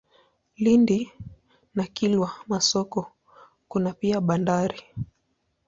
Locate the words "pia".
3.93-4.21